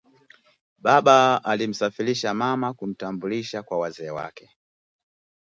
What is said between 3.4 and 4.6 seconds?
kwa wazee wake